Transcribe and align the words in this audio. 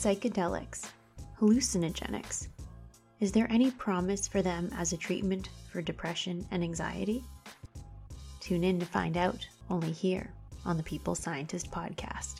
psychedelics, 0.00 0.86
hallucinogenics. 1.38 2.48
Is 3.20 3.32
there 3.32 3.46
any 3.52 3.70
promise 3.70 4.26
for 4.26 4.40
them 4.40 4.70
as 4.74 4.94
a 4.94 4.96
treatment 4.96 5.50
for 5.70 5.82
depression 5.82 6.46
and 6.50 6.64
anxiety? 6.64 7.22
Tune 8.40 8.64
in 8.64 8.80
to 8.80 8.86
find 8.86 9.18
out 9.18 9.46
only 9.68 9.92
here 9.92 10.32
on 10.64 10.78
the 10.78 10.82
People 10.82 11.14
Scientist 11.14 11.70
podcast. 11.70 12.39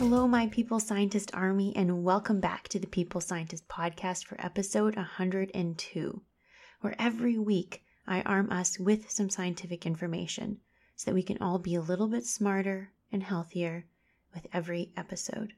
Hello, 0.00 0.26
my 0.26 0.46
People 0.46 0.80
Scientist 0.80 1.30
Army, 1.34 1.76
and 1.76 2.02
welcome 2.02 2.40
back 2.40 2.68
to 2.68 2.78
the 2.78 2.86
People 2.86 3.20
Scientist 3.20 3.68
Podcast 3.68 4.24
for 4.24 4.40
episode 4.40 4.96
102, 4.96 6.22
where 6.80 6.94
every 6.98 7.36
week 7.36 7.84
I 8.06 8.22
arm 8.22 8.50
us 8.50 8.78
with 8.78 9.10
some 9.10 9.28
scientific 9.28 9.84
information 9.84 10.60
so 10.96 11.10
that 11.10 11.14
we 11.14 11.22
can 11.22 11.36
all 11.42 11.58
be 11.58 11.74
a 11.74 11.82
little 11.82 12.08
bit 12.08 12.24
smarter 12.24 12.92
and 13.12 13.22
healthier 13.22 13.84
with 14.32 14.46
every 14.54 14.90
episode. 14.96 15.52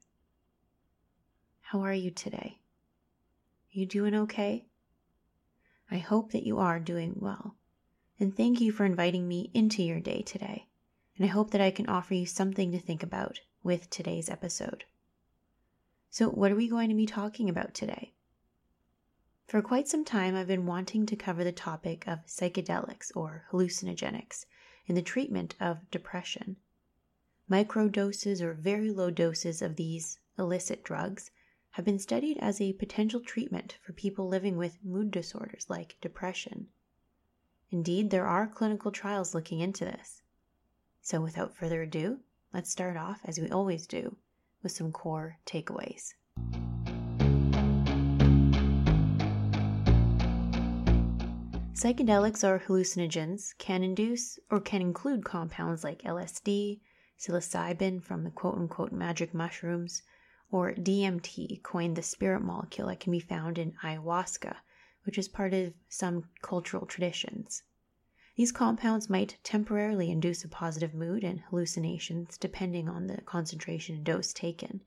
How 1.61 1.83
are 1.83 1.95
you 1.95 2.11
today? 2.11 2.59
Are 2.59 3.79
you 3.79 3.87
doing 3.87 4.17
okay? 4.17 4.67
I 5.89 5.99
hope 5.99 6.33
that 6.33 6.45
you 6.45 6.59
are 6.59 6.81
doing 6.81 7.15
well. 7.21 7.55
And 8.19 8.37
thank 8.37 8.61
you 8.61 8.73
for 8.73 8.85
inviting 8.85 9.29
me 9.29 9.53
into 9.55 9.85
your 9.85 10.01
day 10.01 10.23
today. 10.23 10.67
And 11.17 11.25
I 11.25 11.29
hope 11.29 11.53
that 11.53 11.61
I 11.61 11.71
can 11.71 11.87
offer 11.87 12.15
you 12.15 12.27
something 12.27 12.73
to 12.73 12.81
think 12.81 13.05
about 13.05 13.39
with 13.63 13.91
today's 13.91 14.29
episode. 14.29 14.85
So, 16.11 16.29
what 16.29 16.51
are 16.51 16.57
we 16.57 16.69
going 16.69 16.89
to 16.89 16.95
be 16.95 17.07
talking 17.07 17.49
about 17.49 17.75
today? 17.75 18.13
For 19.47 19.63
quite 19.63 19.89
some 19.89 20.05
time, 20.05 20.35
I've 20.35 20.47
been 20.47 20.67
wanting 20.67 21.07
to 21.07 21.17
cover 21.17 21.45
the 21.45 21.53
topic 21.53 22.07
of 22.07 22.27
psychedelics 22.27 23.13
or 23.15 23.45
hallucinogenics 23.51 24.47
in 24.87 24.95
the 24.95 25.03
treatment 25.03 25.55
of 25.61 25.91
depression. 25.91 26.57
Microdoses 27.51 28.41
or 28.41 28.55
very 28.55 28.91
low 28.91 29.11
doses 29.11 29.63
of 29.63 29.77
these 29.77 30.19
illicit 30.39 30.83
drugs 30.83 31.31
have 31.73 31.85
been 31.85 31.99
studied 31.99 32.39
as 32.39 32.61
a 32.61 32.73
potential 32.75 33.21
treatment 33.21 33.79
for 33.83 33.93
people 33.93 34.29
living 34.29 34.57
with 34.57 34.85
mood 34.85 35.11
disorders 35.11 35.67
like 35.69 35.97
depression. 36.01 36.69
Indeed, 37.71 38.11
there 38.11 38.27
are 38.27 38.47
clinical 38.47 38.91
trials 38.91 39.35
looking 39.35 39.61
into 39.61 39.85
this. 39.85 40.23
So, 41.01 41.21
without 41.21 41.55
further 41.55 41.83
ado, 41.83 42.21
let's 42.53 42.71
start 42.71 42.97
off, 42.97 43.21
as 43.25 43.39
we 43.39 43.49
always 43.49 43.87
do, 43.87 44.17
with 44.63 44.73
some 44.73 44.93
core 44.93 45.39
takeaways. 45.47 46.15
Psychedelics 51.75 52.45
or 52.45 52.61
hallucinogens 52.61 53.59
can 53.59 53.83
induce 53.83 54.39
or 54.51 54.61
can 54.61 54.81
include 54.81 55.25
compounds 55.25 55.83
like 55.83 56.03
LSD, 56.03 56.79
psilocybin 57.19 58.01
from 58.03 58.23
the 58.23 58.31
quote 58.31 58.57
unquote 58.57 58.93
magic 58.93 59.35
mushrooms, 59.35 60.03
or 60.51 60.75
DMT, 60.75 61.63
coined 61.63 61.97
the 61.97 62.03
spirit 62.03 62.41
molecule 62.41 62.87
that 62.87 63.01
can 63.01 63.11
be 63.11 63.19
found 63.19 63.59
in 63.59 63.73
ayahuasca, 63.83 64.55
which 65.05 65.19
is 65.19 65.27
part 65.27 65.55
of 65.55 65.73
some 65.89 66.29
cultural 66.43 66.87
traditions. 66.87 67.65
These 68.35 68.53
compounds 68.53 69.11
might 69.11 69.37
temporarily 69.45 70.11
induce 70.11 70.43
a 70.43 70.49
positive 70.49 70.95
mood 70.95 71.23
and 71.23 71.41
hallucinations 71.41 72.39
depending 72.39 72.89
on 72.89 73.07
the 73.07 73.21
concentration 73.21 73.97
and 73.97 74.05
dose 74.05 74.33
taken. 74.33 74.81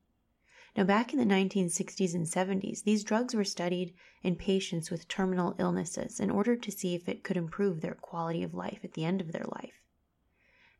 Now, 0.76 0.84
back 0.84 1.12
in 1.12 1.18
the 1.18 1.24
1960s 1.24 2.12
and 2.14 2.26
70s, 2.26 2.82
these 2.82 3.04
drugs 3.04 3.34
were 3.34 3.44
studied 3.44 3.94
in 4.22 4.36
patients 4.36 4.90
with 4.90 5.08
terminal 5.08 5.54
illnesses 5.58 6.18
in 6.18 6.30
order 6.30 6.56
to 6.56 6.72
see 6.72 6.94
if 6.94 7.08
it 7.08 7.22
could 7.22 7.36
improve 7.36 7.80
their 7.80 7.94
quality 7.94 8.42
of 8.42 8.52
life 8.52 8.80
at 8.82 8.94
the 8.94 9.04
end 9.04 9.20
of 9.20 9.32
their 9.32 9.46
life. 9.54 9.80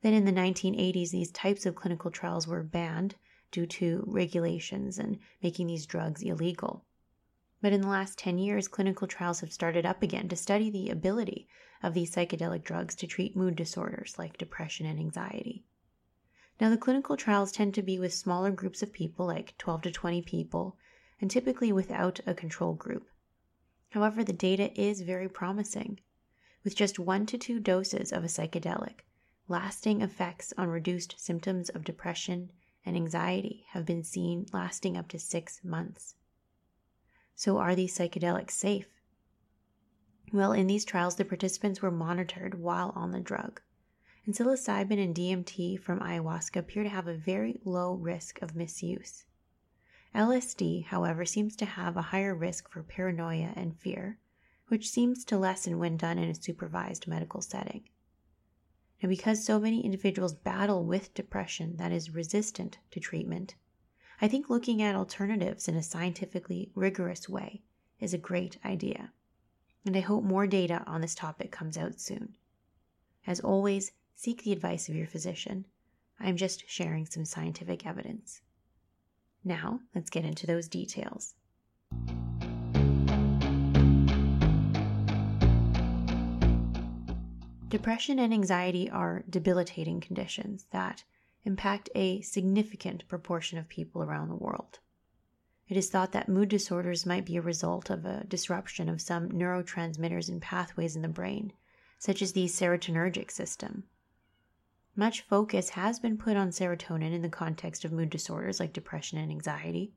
Then 0.03 0.13
in 0.13 0.25
the 0.25 0.33
1980s, 0.33 1.11
these 1.11 1.31
types 1.31 1.67
of 1.67 1.77
clinical 1.77 2.11
trials 2.11 2.47
were 2.47 2.63
banned 2.63 3.15
due 3.51 3.67
to 3.67 4.03
regulations 4.07 4.99
and 4.99 5.19
making 5.43 5.69
these 5.69 5.87
drugs 5.87 6.21
illegal. 6.21 6.85
But 7.63 7.73
in 7.73 7.81
the 7.81 7.89
last 7.89 8.19
10 8.19 8.39
years, 8.39 8.69
clinical 8.69 9.07
trials 9.07 9.41
have 9.41 9.53
started 9.53 9.87
up 9.87 10.03
again 10.03 10.29
to 10.29 10.37
study 10.37 10.69
the 10.69 10.91
ability 10.91 11.49
of 11.83 11.95
these 11.95 12.15
psychedelic 12.15 12.65
drugs 12.65 12.95
to 12.97 13.07
treat 13.07 13.37
mood 13.37 13.57
disorders 13.57 14.19
like 14.19 14.39
depression 14.39 14.87
and 14.87 14.99
anxiety. 14.99 15.65
Now, 16.61 16.71
the 16.71 16.79
clinical 16.79 17.17
trials 17.17 17.53
tend 17.53 17.75
to 17.75 17.83
be 17.83 17.99
with 17.99 18.15
smaller 18.15 18.51
groups 18.51 18.83
of 18.83 18.93
people, 18.93 19.27
like 19.27 19.57
12 19.59 19.83
to 19.83 19.91
20 19.91 20.23
people, 20.23 20.77
and 21.21 21.31
typically 21.31 21.71
without 21.73 22.21
a 22.27 22.35
control 22.35 22.73
group. 22.73 23.09
However, 23.91 24.25
the 24.25 24.33
data 24.33 24.79
is 24.81 25.03
very 25.03 25.29
promising. 25.29 26.01
With 26.65 26.75
just 26.75 26.99
one 26.99 27.27
to 27.27 27.39
two 27.39 27.61
doses 27.61 28.13
of 28.13 28.25
a 28.25 28.29
psychedelic, 28.29 29.01
lasting 29.49 30.01
effects 30.01 30.53
on 30.59 30.69
reduced 30.69 31.15
symptoms 31.19 31.69
of 31.69 31.85
depression 31.85 32.51
and 32.85 32.97
anxiety 32.97 33.67
have 33.71 33.85
been 33.85 34.03
seen 34.03 34.47
lasting 34.53 34.97
up 34.97 35.09
to 35.09 35.19
six 35.19 35.63
months. 35.63 36.15
So, 37.35 37.59
are 37.59 37.75
these 37.75 37.97
psychedelics 37.97 38.53
safe? 38.53 38.89
Well, 40.33 40.53
in 40.53 40.67
these 40.67 40.85
trials, 40.85 41.17
the 41.17 41.25
participants 41.25 41.81
were 41.81 41.91
monitored 41.91 42.55
while 42.55 42.93
on 42.97 43.13
the 43.13 43.21
drug. 43.21 43.61
And 44.25 44.35
psilocybin 44.35 44.99
and 44.99 45.15
DMT 45.15 45.79
from 45.79 46.01
ayahuasca 46.01 46.57
appear 46.57 46.83
to 46.83 46.89
have 46.89 47.07
a 47.07 47.17
very 47.17 47.61
low 47.65 47.95
risk 47.95 48.43
of 48.43 48.57
misuse. 48.57 49.25
LSD, 50.17 50.87
however, 50.87 51.25
seems 51.25 51.55
to 51.57 51.65
have 51.65 51.97
a 51.97 52.03
higher 52.11 52.35
risk 52.35 52.69
for 52.69 52.83
paranoia 52.83 53.53
and 53.55 53.79
fear, 53.79 54.19
which 54.67 54.91
seems 54.91 55.25
to 55.27 55.39
lessen 55.39 55.79
when 55.79 55.97
done 55.97 56.19
in 56.19 56.29
a 56.29 56.35
supervised 56.35 57.07
medical 57.07 57.41
setting. 57.41 57.89
Now, 59.01 59.09
because 59.09 59.45
so 59.45 59.61
many 59.61 59.85
individuals 59.85 60.35
battle 60.35 60.85
with 60.85 61.15
depression 61.15 61.77
that 61.77 61.93
is 61.93 62.15
resistant 62.15 62.79
to 62.91 62.99
treatment, 62.99 63.55
I 64.21 64.27
think 64.27 64.51
looking 64.51 64.83
at 64.83 64.97
alternatives 64.97 65.69
in 65.69 65.77
a 65.77 65.83
scientifically 65.83 66.73
rigorous 66.75 67.29
way 67.29 67.63
is 68.01 68.13
a 68.13 68.19
great 68.19 68.59
idea. 68.65 69.13
And 69.87 69.97
I 69.97 70.01
hope 70.01 70.25
more 70.25 70.49
data 70.49 70.83
on 70.85 71.01
this 71.01 71.15
topic 71.15 71.53
comes 71.53 71.79
out 71.79 72.01
soon. 72.01 72.35
As 73.25 73.39
always, 73.39 73.93
seek 74.17 74.43
the 74.43 74.51
advice 74.51 74.89
of 74.89 74.97
your 74.97 75.07
physician. 75.07 75.65
I 76.19 76.29
am 76.29 76.37
just 76.37 76.69
sharing 76.69 77.07
some 77.07 77.25
scientific 77.25 77.87
evidence. 77.87 78.43
Now, 79.45 79.79
let's 79.95 80.11
get 80.11 80.25
into 80.25 80.45
those 80.45 80.67
details. 80.67 81.35
Depression 87.69 88.19
and 88.19 88.35
anxiety 88.35 88.91
are 88.91 89.23
debilitating 89.31 90.01
conditions 90.01 90.67
that 90.73 91.05
impact 91.45 91.91
a 91.95 92.23
significant 92.23 93.07
proportion 93.07 93.57
of 93.57 93.69
people 93.69 94.03
around 94.03 94.31
the 94.31 94.35
world. 94.35 94.81
It 95.69 95.77
is 95.77 95.91
thought 95.91 96.13
that 96.13 96.29
mood 96.29 96.49
disorders 96.49 97.05
might 97.05 97.25
be 97.25 97.37
a 97.37 97.43
result 97.43 97.91
of 97.91 98.05
a 98.05 98.25
disruption 98.25 98.89
of 98.89 99.01
some 99.01 99.31
neurotransmitters 99.31 100.29
and 100.29 100.41
pathways 100.41 100.95
in 100.95 101.03
the 101.03 101.09
brain, 101.09 101.53
such 101.99 102.23
as 102.23 102.33
the 102.33 102.45
serotonergic 102.45 103.33
system. 103.33 103.85
Much 104.95 105.23
focus 105.23 105.71
has 105.71 105.99
been 105.99 106.17
put 106.17 106.37
on 106.37 106.51
serotonin 106.51 107.13
in 107.13 107.23
the 107.23 107.29
context 107.29 107.85
of 107.85 107.91
mood 107.91 108.11
disorders 108.11 108.61
like 108.61 108.73
depression 108.73 109.19
and 109.19 109.33
anxiety. 109.33 109.93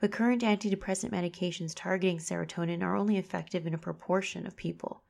But 0.00 0.10
current 0.10 0.42
antidepressant 0.42 1.10
medications 1.12 1.74
targeting 1.76 2.18
serotonin 2.18 2.82
are 2.82 2.96
only 2.96 3.16
effective 3.16 3.68
in 3.68 3.74
a 3.74 3.78
proportion 3.78 4.46
of 4.46 4.56
people. 4.56 5.04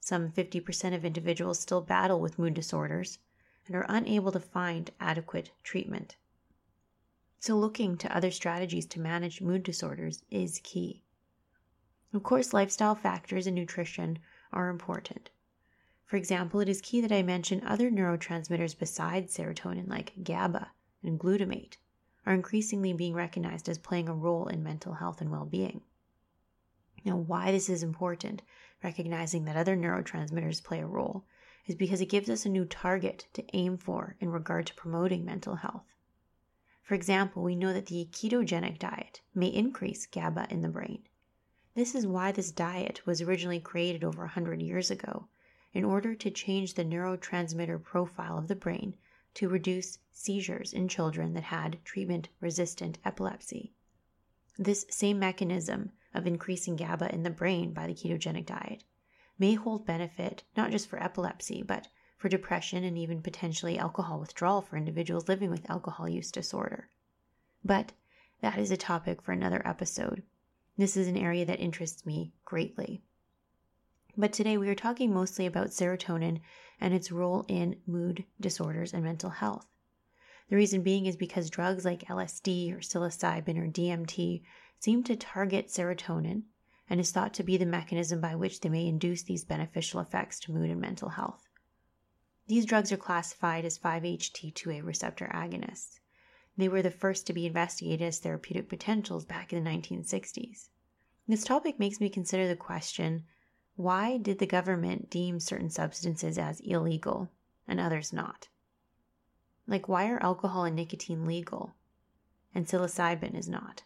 Some 0.00 0.32
50% 0.32 0.92
of 0.92 1.04
individuals 1.04 1.60
still 1.60 1.80
battle 1.80 2.20
with 2.20 2.38
mood 2.38 2.54
disorders 2.54 3.20
and 3.66 3.76
are 3.76 3.86
unable 3.88 4.32
to 4.32 4.40
find 4.40 4.90
adequate 4.98 5.52
treatment. 5.62 6.16
So, 7.40 7.58
looking 7.58 7.96
to 7.98 8.16
other 8.16 8.30
strategies 8.30 8.86
to 8.86 9.00
manage 9.00 9.40
mood 9.40 9.62
disorders 9.62 10.22
is 10.30 10.60
key. 10.62 11.02
Of 12.12 12.22
course, 12.22 12.52
lifestyle 12.52 12.94
factors 12.94 13.46
and 13.46 13.56
nutrition 13.56 14.20
are 14.52 14.68
important. 14.68 15.30
For 16.04 16.16
example, 16.16 16.60
it 16.60 16.68
is 16.68 16.80
key 16.80 17.00
that 17.00 17.10
I 17.10 17.22
mention 17.22 17.64
other 17.64 17.90
neurotransmitters 17.90 18.78
besides 18.78 19.36
serotonin, 19.36 19.88
like 19.88 20.12
GABA 20.22 20.70
and 21.02 21.18
glutamate, 21.18 21.76
are 22.24 22.34
increasingly 22.34 22.92
being 22.92 23.14
recognized 23.14 23.68
as 23.68 23.78
playing 23.78 24.08
a 24.08 24.14
role 24.14 24.46
in 24.46 24.62
mental 24.62 24.94
health 24.94 25.20
and 25.20 25.30
well 25.30 25.44
being. 25.44 25.82
Now, 27.04 27.16
why 27.16 27.50
this 27.50 27.68
is 27.68 27.82
important, 27.82 28.42
recognizing 28.82 29.44
that 29.46 29.56
other 29.56 29.76
neurotransmitters 29.76 30.62
play 30.62 30.80
a 30.80 30.86
role, 30.86 31.24
is 31.66 31.74
because 31.74 32.00
it 32.00 32.06
gives 32.06 32.30
us 32.30 32.46
a 32.46 32.48
new 32.48 32.64
target 32.64 33.26
to 33.32 33.44
aim 33.52 33.76
for 33.76 34.16
in 34.20 34.30
regard 34.30 34.66
to 34.68 34.74
promoting 34.74 35.24
mental 35.24 35.56
health. 35.56 35.86
For 36.84 36.94
example, 36.94 37.42
we 37.42 37.56
know 37.56 37.72
that 37.72 37.86
the 37.86 38.06
ketogenic 38.12 38.78
diet 38.78 39.22
may 39.34 39.46
increase 39.46 40.04
GABA 40.04 40.48
in 40.50 40.60
the 40.60 40.68
brain. 40.68 41.02
This 41.74 41.94
is 41.94 42.06
why 42.06 42.30
this 42.30 42.52
diet 42.52 43.06
was 43.06 43.22
originally 43.22 43.58
created 43.58 44.04
over 44.04 44.24
100 44.24 44.60
years 44.60 44.90
ago, 44.90 45.28
in 45.72 45.82
order 45.82 46.14
to 46.14 46.30
change 46.30 46.74
the 46.74 46.84
neurotransmitter 46.84 47.82
profile 47.82 48.36
of 48.36 48.48
the 48.48 48.54
brain 48.54 48.96
to 49.32 49.48
reduce 49.48 49.98
seizures 50.12 50.74
in 50.74 50.86
children 50.86 51.32
that 51.32 51.44
had 51.44 51.82
treatment 51.86 52.28
resistant 52.38 52.98
epilepsy. 53.02 53.72
This 54.58 54.84
same 54.90 55.18
mechanism 55.18 55.90
of 56.12 56.26
increasing 56.26 56.76
GABA 56.76 57.12
in 57.14 57.22
the 57.22 57.30
brain 57.30 57.72
by 57.72 57.86
the 57.86 57.94
ketogenic 57.94 58.44
diet 58.44 58.84
may 59.38 59.54
hold 59.54 59.86
benefit 59.86 60.44
not 60.54 60.70
just 60.70 60.86
for 60.86 61.02
epilepsy, 61.02 61.62
but 61.62 61.88
for 62.24 62.30
depression 62.30 62.84
and 62.84 62.96
even 62.96 63.20
potentially 63.20 63.78
alcohol 63.78 64.18
withdrawal 64.18 64.62
for 64.62 64.78
individuals 64.78 65.28
living 65.28 65.50
with 65.50 65.68
alcohol 65.68 66.08
use 66.08 66.32
disorder. 66.32 66.88
But 67.62 67.92
that 68.40 68.56
is 68.58 68.70
a 68.70 68.78
topic 68.78 69.20
for 69.20 69.32
another 69.32 69.60
episode. 69.62 70.22
This 70.78 70.96
is 70.96 71.06
an 71.06 71.18
area 71.18 71.44
that 71.44 71.60
interests 71.60 72.06
me 72.06 72.32
greatly. 72.46 73.02
But 74.16 74.32
today 74.32 74.56
we 74.56 74.70
are 74.70 74.74
talking 74.74 75.12
mostly 75.12 75.44
about 75.44 75.66
serotonin 75.66 76.40
and 76.80 76.94
its 76.94 77.12
role 77.12 77.44
in 77.46 77.76
mood 77.86 78.24
disorders 78.40 78.94
and 78.94 79.04
mental 79.04 79.28
health. 79.28 79.66
The 80.48 80.56
reason 80.56 80.80
being 80.80 81.04
is 81.04 81.16
because 81.16 81.50
drugs 81.50 81.84
like 81.84 82.08
LSD 82.08 82.72
or 82.74 82.78
psilocybin 82.78 83.58
or 83.58 83.68
DMT 83.70 84.40
seem 84.80 85.04
to 85.04 85.14
target 85.14 85.66
serotonin 85.66 86.44
and 86.88 87.00
is 87.00 87.12
thought 87.12 87.34
to 87.34 87.42
be 87.42 87.58
the 87.58 87.66
mechanism 87.66 88.22
by 88.22 88.34
which 88.34 88.60
they 88.62 88.70
may 88.70 88.86
induce 88.86 89.24
these 89.24 89.44
beneficial 89.44 90.00
effects 90.00 90.40
to 90.40 90.52
mood 90.52 90.70
and 90.70 90.80
mental 90.80 91.10
health. 91.10 91.50
These 92.46 92.66
drugs 92.66 92.92
are 92.92 92.98
classified 92.98 93.64
as 93.64 93.78
5-HT2A 93.78 94.84
receptor 94.84 95.30
agonists. 95.32 96.00
They 96.56 96.68
were 96.68 96.82
the 96.82 96.90
first 96.90 97.26
to 97.26 97.32
be 97.32 97.46
investigated 97.46 98.02
as 98.02 98.18
therapeutic 98.18 98.68
potentials 98.68 99.24
back 99.24 99.52
in 99.52 99.64
the 99.64 99.70
1960s. 99.70 100.68
This 101.26 101.44
topic 101.44 101.78
makes 101.78 102.00
me 102.00 102.10
consider 102.10 102.46
the 102.46 102.54
question 102.54 103.24
why 103.76 104.18
did 104.18 104.38
the 104.38 104.46
government 104.46 105.08
deem 105.10 105.40
certain 105.40 105.70
substances 105.70 106.38
as 106.38 106.60
illegal 106.60 107.30
and 107.66 107.80
others 107.80 108.12
not? 108.12 108.48
Like, 109.66 109.88
why 109.88 110.10
are 110.10 110.22
alcohol 110.22 110.64
and 110.64 110.76
nicotine 110.76 111.26
legal 111.26 111.74
and 112.54 112.66
psilocybin 112.66 113.34
is 113.34 113.48
not? 113.48 113.82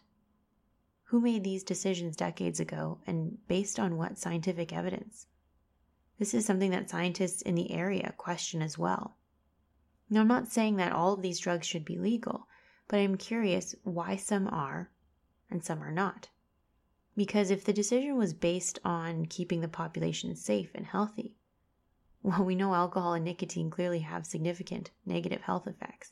Who 1.05 1.21
made 1.21 1.43
these 1.43 1.63
decisions 1.63 2.15
decades 2.17 2.59
ago 2.59 2.99
and 3.07 3.37
based 3.47 3.79
on 3.79 3.97
what 3.97 4.19
scientific 4.19 4.73
evidence? 4.73 5.27
This 6.19 6.33
is 6.33 6.45
something 6.45 6.71
that 6.71 6.89
scientists 6.89 7.41
in 7.41 7.55
the 7.55 7.71
area 7.71 8.13
question 8.17 8.61
as 8.61 8.77
well. 8.77 9.15
Now, 10.09 10.19
I'm 10.19 10.27
not 10.27 10.49
saying 10.49 10.75
that 10.75 10.91
all 10.91 11.13
of 11.13 11.21
these 11.21 11.39
drugs 11.39 11.65
should 11.65 11.85
be 11.85 11.97
legal, 11.97 12.49
but 12.89 12.99
I'm 12.99 13.15
curious 13.15 13.73
why 13.83 14.17
some 14.17 14.45
are 14.49 14.91
and 15.49 15.63
some 15.63 15.81
are 15.81 15.93
not. 15.93 16.27
Because 17.15 17.51
if 17.51 17.63
the 17.63 17.71
decision 17.71 18.17
was 18.17 18.33
based 18.33 18.79
on 18.83 19.27
keeping 19.27 19.61
the 19.61 19.69
population 19.69 20.35
safe 20.35 20.71
and 20.75 20.85
healthy, 20.85 21.37
well, 22.21 22.43
we 22.43 22.53
know 22.53 22.73
alcohol 22.73 23.13
and 23.13 23.23
nicotine 23.23 23.69
clearly 23.69 23.99
have 23.99 24.25
significant 24.25 24.91
negative 25.05 25.43
health 25.43 25.67
effects. 25.67 26.11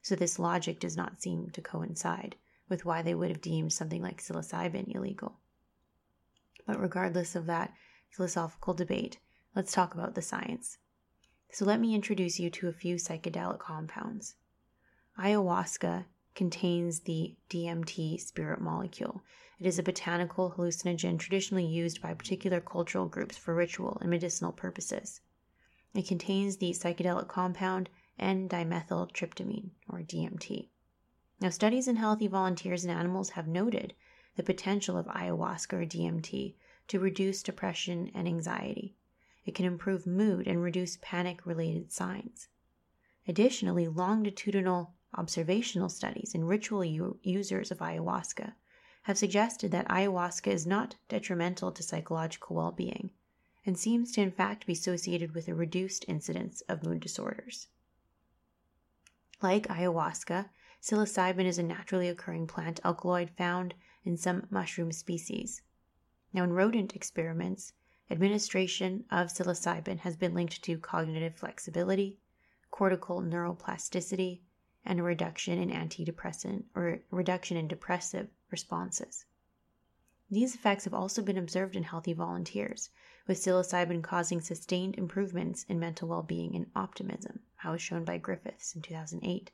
So 0.00 0.14
this 0.14 0.38
logic 0.38 0.78
does 0.78 0.96
not 0.96 1.20
seem 1.20 1.50
to 1.50 1.60
coincide 1.60 2.36
with 2.68 2.84
why 2.84 3.02
they 3.02 3.16
would 3.16 3.30
have 3.30 3.40
deemed 3.40 3.72
something 3.72 4.00
like 4.00 4.22
psilocybin 4.22 4.94
illegal. 4.94 5.40
But 6.66 6.78
regardless 6.78 7.34
of 7.34 7.46
that 7.46 7.74
philosophical 8.10 8.74
debate, 8.74 9.18
let's 9.54 9.72
talk 9.72 9.94
about 9.94 10.14
the 10.14 10.22
science. 10.22 10.78
So 11.52 11.64
let 11.64 11.80
me 11.80 11.94
introduce 11.94 12.38
you 12.38 12.50
to 12.50 12.68
a 12.68 12.72
few 12.72 12.96
psychedelic 12.96 13.58
compounds. 13.58 14.36
Ayahuasca 15.18 16.04
contains 16.34 17.00
the 17.00 17.36
DMT 17.50 18.20
spirit 18.20 18.60
molecule. 18.60 19.22
It 19.58 19.66
is 19.66 19.78
a 19.78 19.82
botanical 19.82 20.52
hallucinogen 20.52 21.18
traditionally 21.18 21.66
used 21.66 22.00
by 22.00 22.14
particular 22.14 22.60
cultural 22.60 23.06
groups 23.06 23.36
for 23.36 23.54
ritual 23.54 23.98
and 24.00 24.08
medicinal 24.08 24.52
purposes. 24.52 25.20
It 25.92 26.06
contains 26.06 26.56
the 26.56 26.70
psychedelic 26.70 27.28
compound 27.28 27.90
N-dimethyltryptamine, 28.18 29.70
or 29.88 30.00
DMT. 30.02 30.68
Now, 31.40 31.48
studies 31.48 31.88
in 31.88 31.96
healthy 31.96 32.26
volunteers 32.26 32.84
and 32.84 32.92
animals 32.92 33.30
have 33.30 33.48
noted 33.48 33.94
the 34.36 34.42
potential 34.42 34.96
of 34.96 35.06
ayahuasca 35.06 35.72
or 35.72 35.86
DMT 35.86 36.54
to 36.88 37.00
reduce 37.00 37.42
depression 37.42 38.10
and 38.14 38.28
anxiety. 38.28 38.94
It 39.50 39.56
can 39.56 39.66
improve 39.66 40.06
mood 40.06 40.46
and 40.46 40.62
reduce 40.62 40.96
panic 41.02 41.44
related 41.44 41.90
signs. 41.90 42.46
Additionally, 43.26 43.88
longitudinal 43.88 44.94
observational 45.14 45.88
studies 45.88 46.36
in 46.36 46.44
ritual 46.44 46.84
u- 46.84 47.18
users 47.24 47.72
of 47.72 47.78
ayahuasca 47.78 48.52
have 49.02 49.18
suggested 49.18 49.72
that 49.72 49.88
ayahuasca 49.88 50.46
is 50.46 50.68
not 50.68 50.94
detrimental 51.08 51.72
to 51.72 51.82
psychological 51.82 52.54
well 52.54 52.70
being 52.70 53.10
and 53.66 53.76
seems 53.76 54.12
to, 54.12 54.20
in 54.20 54.30
fact, 54.30 54.66
be 54.66 54.72
associated 54.72 55.34
with 55.34 55.48
a 55.48 55.54
reduced 55.56 56.04
incidence 56.06 56.60
of 56.68 56.84
mood 56.84 57.00
disorders. 57.00 57.66
Like 59.42 59.66
ayahuasca, 59.66 60.48
psilocybin 60.80 61.44
is 61.44 61.58
a 61.58 61.64
naturally 61.64 62.06
occurring 62.06 62.46
plant 62.46 62.78
alkaloid 62.84 63.30
found 63.30 63.74
in 64.04 64.16
some 64.16 64.46
mushroom 64.48 64.92
species. 64.92 65.62
Now, 66.32 66.44
in 66.44 66.52
rodent 66.52 66.94
experiments, 66.94 67.72
administration 68.10 69.04
of 69.10 69.28
psilocybin 69.28 70.00
has 70.00 70.16
been 70.16 70.34
linked 70.34 70.62
to 70.62 70.78
cognitive 70.78 71.36
flexibility, 71.36 72.18
cortical 72.70 73.22
neuroplasticity, 73.22 74.40
and 74.84 74.98
a 74.98 75.02
reduction 75.02 75.58
in 75.58 75.70
antidepressant 75.70 76.64
or 76.74 77.00
reduction 77.10 77.56
in 77.56 77.68
depressive 77.68 78.28
responses. 78.50 79.26
These 80.28 80.54
effects 80.54 80.84
have 80.84 80.94
also 80.94 81.22
been 81.22 81.38
observed 81.38 81.76
in 81.76 81.84
healthy 81.84 82.12
volunteers, 82.12 82.90
with 83.26 83.38
psilocybin 83.38 84.02
causing 84.02 84.40
sustained 84.40 84.96
improvements 84.96 85.64
in 85.68 85.78
mental 85.78 86.08
well 86.08 86.22
being 86.22 86.56
and 86.56 86.70
optimism, 86.74 87.40
as 87.64 87.80
shown 87.80 88.04
by 88.04 88.18
Griffiths 88.18 88.74
in 88.74 88.82
2008. 88.82 89.50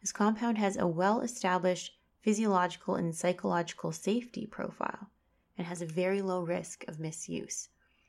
This 0.00 0.12
compound 0.12 0.58
has 0.58 0.76
a 0.76 0.86
well 0.86 1.20
established 1.20 1.96
physiological 2.20 2.96
and 2.96 3.14
psychological 3.14 3.92
safety 3.92 4.46
profile 4.46 5.08
and 5.56 5.66
has 5.66 5.82
a 5.82 5.86
very 5.86 6.20
low 6.22 6.42
risk 6.42 6.84
of 6.88 6.98
misuse. 6.98 7.68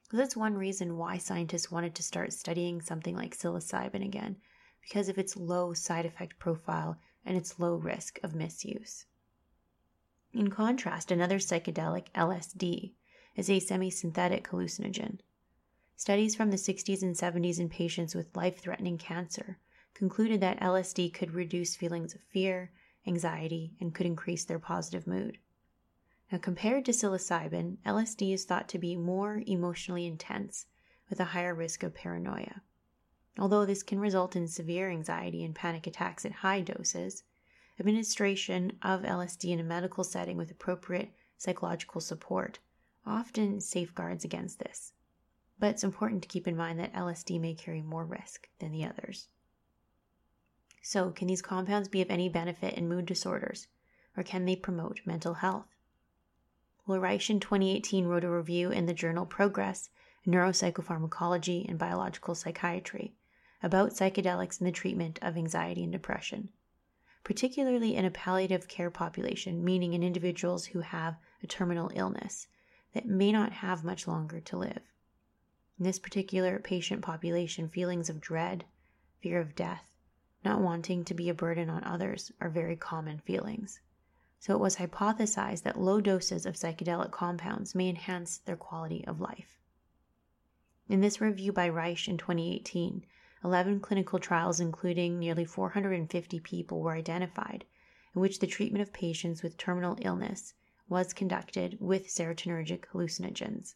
So 0.09 0.17
that's 0.17 0.37
one 0.37 0.55
reason 0.55 0.97
why 0.97 1.17
scientists 1.17 1.71
wanted 1.71 1.95
to 1.95 2.03
start 2.03 2.31
studying 2.31 2.81
something 2.81 3.15
like 3.15 3.35
psilocybin 3.35 4.05
again, 4.05 4.37
because 4.81 5.09
of 5.09 5.17
its 5.17 5.35
low 5.35 5.73
side 5.73 6.05
effect 6.05 6.37
profile 6.37 6.97
and 7.25 7.35
its 7.35 7.59
low 7.59 7.75
risk 7.75 8.19
of 8.23 8.35
misuse. 8.35 9.05
In 10.31 10.49
contrast, 10.49 11.11
another 11.11 11.39
psychedelic, 11.39 12.07
LSD, 12.13 12.93
is 13.35 13.49
a 13.49 13.59
semi 13.59 13.89
synthetic 13.89 14.47
hallucinogen. 14.49 15.19
Studies 15.95 16.35
from 16.35 16.51
the 16.51 16.57
60s 16.57 17.01
and 17.01 17.15
70s 17.15 17.59
in 17.59 17.69
patients 17.69 18.13
with 18.13 18.35
life 18.35 18.59
threatening 18.59 18.97
cancer 18.97 19.59
concluded 19.93 20.41
that 20.41 20.59
LSD 20.59 21.13
could 21.13 21.31
reduce 21.33 21.75
feelings 21.75 22.13
of 22.13 22.21
fear, 22.21 22.71
anxiety, 23.07 23.75
and 23.79 23.95
could 23.95 24.05
increase 24.05 24.43
their 24.43 24.59
positive 24.59 25.07
mood. 25.07 25.39
Now, 26.31 26.39
compared 26.39 26.85
to 26.85 26.91
psilocybin, 26.91 27.77
LSD 27.85 28.33
is 28.33 28.45
thought 28.45 28.67
to 28.69 28.79
be 28.79 28.95
more 28.95 29.43
emotionally 29.45 30.07
intense 30.07 30.65
with 31.09 31.19
a 31.19 31.25
higher 31.25 31.53
risk 31.53 31.83
of 31.83 31.93
paranoia. 31.93 32.61
Although 33.37 33.65
this 33.65 33.83
can 33.83 33.99
result 33.99 34.35
in 34.35 34.47
severe 34.47 34.89
anxiety 34.89 35.43
and 35.43 35.53
panic 35.53 35.85
attacks 35.85 36.25
at 36.25 36.31
high 36.31 36.61
doses, 36.61 37.23
administration 37.79 38.77
of 38.81 39.03
LSD 39.03 39.51
in 39.51 39.59
a 39.59 39.63
medical 39.63 40.03
setting 40.03 40.37
with 40.37 40.49
appropriate 40.49 41.13
psychological 41.37 42.01
support 42.01 42.59
often 43.05 43.61
safeguards 43.61 44.25
against 44.25 44.59
this. 44.59 44.93
But 45.59 45.71
it's 45.71 45.83
important 45.83 46.23
to 46.23 46.27
keep 46.27 46.47
in 46.47 46.57
mind 46.57 46.79
that 46.79 46.93
LSD 46.93 47.39
may 47.39 47.53
carry 47.53 47.81
more 47.81 48.05
risk 48.05 48.49
than 48.59 48.71
the 48.71 48.85
others. 48.85 49.27
So, 50.81 51.11
can 51.11 51.27
these 51.27 51.41
compounds 51.41 51.87
be 51.87 52.01
of 52.01 52.09
any 52.09 52.29
benefit 52.29 52.73
in 52.73 52.89
mood 52.89 53.05
disorders, 53.05 53.67
or 54.17 54.23
can 54.23 54.45
they 54.45 54.55
promote 54.55 55.01
mental 55.05 55.35
health? 55.35 55.74
Well, 56.87 56.99
Reich 56.99 57.31
in 57.31 57.39
2018 57.39 58.05
wrote 58.05 58.23
a 58.23 58.29
review 58.29 58.69
in 58.69 58.85
the 58.85 58.93
journal 58.93 59.25
Progress 59.25 59.89
Neuropsychopharmacology 60.27 61.67
and 61.67 61.79
Biological 61.79 62.35
Psychiatry 62.35 63.15
about 63.63 63.93
psychedelics 63.93 64.61
in 64.61 64.65
the 64.65 64.71
treatment 64.71 65.17
of 65.23 65.35
anxiety 65.35 65.81
and 65.81 65.91
depression, 65.91 66.49
particularly 67.23 67.95
in 67.95 68.05
a 68.05 68.11
palliative 68.11 68.67
care 68.67 68.91
population, 68.91 69.65
meaning 69.65 69.93
in 69.93 70.03
individuals 70.03 70.67
who 70.67 70.81
have 70.81 71.17
a 71.41 71.47
terminal 71.47 71.89
illness 71.95 72.45
that 72.93 73.07
may 73.07 73.31
not 73.31 73.51
have 73.51 73.83
much 73.83 74.07
longer 74.07 74.39
to 74.41 74.55
live. 74.55 74.83
In 75.79 75.85
this 75.85 75.97
particular 75.97 76.59
patient 76.59 77.01
population, 77.01 77.67
feelings 77.67 78.11
of 78.11 78.21
dread, 78.21 78.63
fear 79.21 79.41
of 79.41 79.55
death, 79.55 79.89
not 80.43 80.61
wanting 80.61 81.03
to 81.05 81.15
be 81.15 81.29
a 81.29 81.33
burden 81.33 81.67
on 81.67 81.83
others 81.83 82.31
are 82.39 82.49
very 82.51 82.75
common 82.75 83.17
feelings. 83.17 83.79
So 84.39 84.53
it 84.53 84.59
was 84.59 84.75
hypothesized 84.75 85.63
that 85.63 85.79
low 85.79 86.01
doses 86.01 86.45
of 86.45 86.55
psychedelic 86.55 87.11
compounds 87.11 87.73
may 87.73 87.89
enhance 87.89 88.37
their 88.39 88.57
quality 88.57 89.05
of 89.07 89.21
life. 89.21 89.59
In 90.87 91.01
this 91.01 91.19
review 91.19 91.51
by 91.51 91.67
Reich 91.67 92.07
in 92.07 92.17
2018, 92.17 93.05
11 93.43 93.79
clinical 93.79 94.19
trials, 94.19 94.59
including 94.59 95.17
nearly 95.17 95.45
450 95.45 96.39
people, 96.41 96.81
were 96.81 96.93
identified 96.93 97.65
in 98.13 98.21
which 98.21 98.39
the 98.39 98.47
treatment 98.47 98.81
of 98.81 98.93
patients 98.93 99.41
with 99.41 99.57
terminal 99.57 99.97
illness 100.01 100.53
was 100.87 101.13
conducted 101.13 101.77
with 101.79 102.07
serotonergic 102.07 102.85
hallucinogens. 102.87 103.75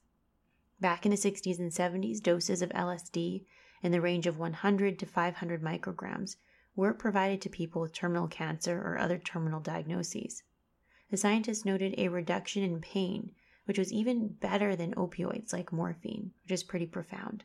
Back 0.79 1.05
in 1.05 1.11
the 1.11 1.17
60s 1.17 1.59
and 1.59 1.71
70s, 1.71 2.21
doses 2.21 2.61
of 2.61 2.69
LSD 2.69 3.45
in 3.81 3.91
the 3.91 4.01
range 4.01 4.27
of 4.27 4.37
100 4.37 4.99
to 4.99 5.05
500 5.05 5.61
micrograms 5.61 6.35
were 6.79 6.93
provided 6.93 7.41
to 7.41 7.49
people 7.49 7.81
with 7.81 7.91
terminal 7.91 8.29
cancer 8.29 8.81
or 8.81 8.97
other 8.97 9.17
terminal 9.17 9.59
diagnoses. 9.59 10.43
The 11.09 11.17
scientists 11.17 11.65
noted 11.65 11.93
a 11.97 12.07
reduction 12.07 12.63
in 12.63 12.79
pain, 12.79 13.33
which 13.65 13.77
was 13.77 13.91
even 13.91 14.29
better 14.29 14.77
than 14.77 14.93
opioids 14.93 15.51
like 15.51 15.73
morphine, 15.73 16.31
which 16.41 16.53
is 16.53 16.63
pretty 16.63 16.87
profound. 16.87 17.43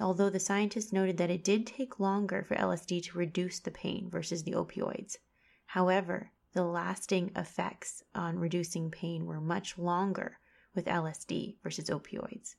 Although 0.00 0.28
the 0.28 0.40
scientists 0.40 0.92
noted 0.92 1.18
that 1.18 1.30
it 1.30 1.44
did 1.44 1.68
take 1.68 2.00
longer 2.00 2.42
for 2.42 2.56
LSD 2.56 3.04
to 3.04 3.16
reduce 3.16 3.60
the 3.60 3.70
pain 3.70 4.10
versus 4.10 4.42
the 4.42 4.54
opioids. 4.54 5.18
However, 5.66 6.32
the 6.52 6.64
lasting 6.64 7.30
effects 7.36 8.02
on 8.12 8.40
reducing 8.40 8.90
pain 8.90 9.24
were 9.24 9.40
much 9.40 9.78
longer 9.78 10.40
with 10.74 10.86
LSD 10.86 11.58
versus 11.62 11.88
opioids. 11.88 12.56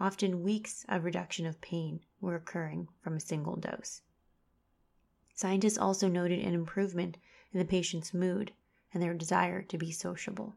Often 0.00 0.42
weeks 0.42 0.84
of 0.88 1.04
reduction 1.04 1.46
of 1.46 1.60
pain 1.60 2.00
were 2.20 2.34
occurring 2.34 2.88
from 3.00 3.14
a 3.14 3.20
single 3.20 3.54
dose. 3.54 4.02
Scientists 5.40 5.78
also 5.78 6.06
noted 6.06 6.38
an 6.40 6.52
improvement 6.52 7.16
in 7.50 7.58
the 7.58 7.64
patient's 7.64 8.12
mood 8.12 8.52
and 8.92 9.02
their 9.02 9.14
desire 9.14 9.62
to 9.62 9.78
be 9.78 9.90
sociable. 9.90 10.54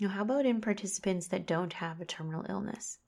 Now, 0.00 0.08
how 0.08 0.22
about 0.22 0.46
in 0.46 0.62
participants 0.62 1.26
that 1.26 1.44
don't 1.44 1.74
have 1.74 2.00
a 2.00 2.06
terminal 2.06 2.46
illness? 2.48 3.00